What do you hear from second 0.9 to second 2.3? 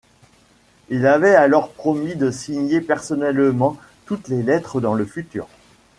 avait alors promis